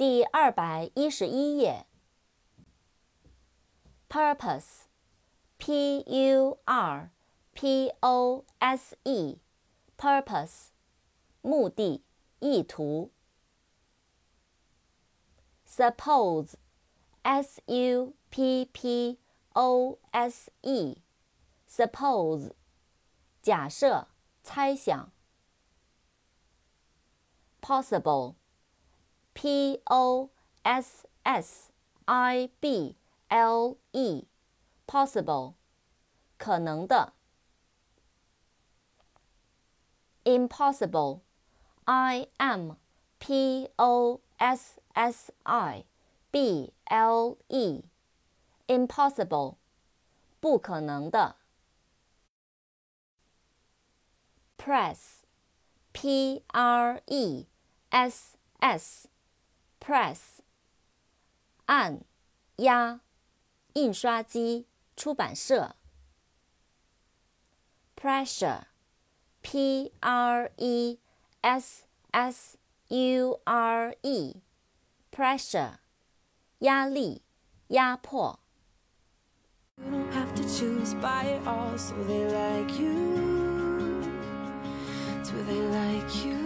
[0.00, 1.84] 第二百一十一页。
[4.08, 7.10] Purpose，P U R
[7.52, 10.68] P O S E，Purpose，
[11.42, 12.02] 目的、
[12.38, 13.12] 意图。
[15.68, 19.18] Suppose，S U P P
[19.52, 22.54] O S E，Suppose，
[23.42, 24.08] 假设、
[24.42, 25.12] 猜想。
[27.60, 28.39] Possible。
[29.39, 30.29] P O
[30.63, 31.71] S S
[32.05, 32.95] I B
[33.27, 35.55] L E，possible，
[36.37, 37.13] 可能的。
[40.23, 42.75] Impossible，I M
[43.19, 45.85] P O S S I
[46.31, 49.57] B L E，impossible，
[50.39, 51.35] 不可能的。
[54.57, 57.47] Press，P R E
[57.89, 59.08] S S。
[59.79, 60.39] press，
[61.65, 62.01] 按，
[62.57, 63.01] 压，
[63.73, 65.75] 印刷机，出版社。
[67.95, 70.99] pressure，p r e
[71.41, 72.57] s s
[72.89, 75.77] u r e，pressure，
[76.59, 77.21] 压力，
[77.69, 78.39] 压迫。
[79.77, 84.01] You don't have to choose by it all, so they like you.
[85.23, 86.38] Do they like you?